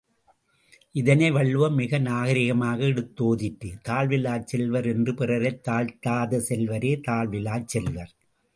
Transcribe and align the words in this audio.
இதனை 0.95 1.31
வள்ளுவம் 1.31 1.75
மிக 1.75 1.99
நாகரிகமாக 1.99 2.79
எடுத்தோதிற்று 2.85 3.69
தாழ்விலாச் 3.89 4.47
செல்வர் 4.47 4.87
என்று 4.87 5.13
பிறரைத் 5.13 5.63
தாழ்த்தாத 5.67 6.41
செல்வரே 6.49 6.93
தாழ்விலாச் 7.07 7.67
செல்வர். 7.67 8.11